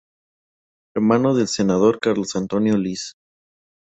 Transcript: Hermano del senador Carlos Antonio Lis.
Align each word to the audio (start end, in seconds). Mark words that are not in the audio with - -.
Hermano 0.95 1.35
del 1.35 1.47
senador 1.47 1.99
Carlos 1.99 2.35
Antonio 2.35 2.75
Lis. 2.75 3.13